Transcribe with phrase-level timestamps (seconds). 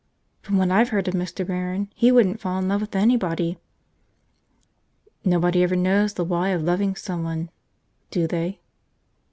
[0.41, 1.45] "From what I've heard of Mr.
[1.45, 3.59] Barron, he wouldn't fall in love with anybody!"
[5.23, 7.51] "Nobody ever knows the why of loving someone,
[8.09, 8.61] do they?"